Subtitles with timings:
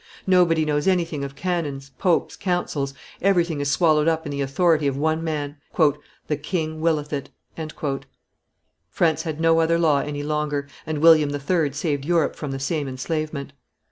[0.25, 4.97] Nobody knows anything of canons, popes, councils; everything is swallowed up in the authority of
[4.97, 5.57] one man."
[6.25, 7.29] "The king willeth it:"
[8.89, 11.73] France had no other law any longer; and William III.
[11.73, 13.53] saved Europe from the same enslavement.